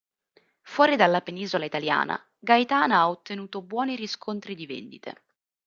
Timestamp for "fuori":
0.63-0.95